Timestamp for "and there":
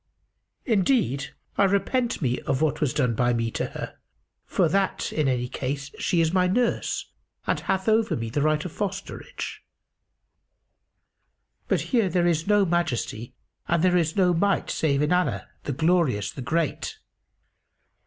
13.67-13.95